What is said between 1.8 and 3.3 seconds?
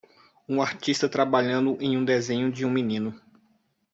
um desenho de um menino.